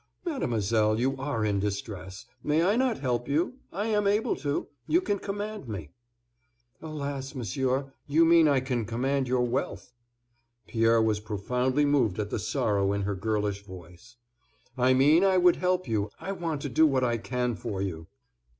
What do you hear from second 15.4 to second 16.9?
help you; I want to do